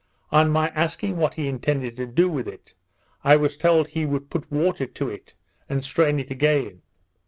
[0.31, 2.73] On my asking what he intended to do with it,
[3.23, 5.35] I was told he would put water to it,
[5.69, 6.81] and strain it again.